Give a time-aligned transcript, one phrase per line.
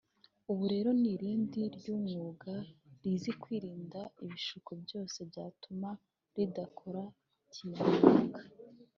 [0.51, 2.53] ubu rero ni irondo ry’umwuga
[3.01, 5.89] rizi kwirinda ibishuko byose byatuma
[6.35, 7.03] ridakora
[7.53, 8.41] kinyamwuga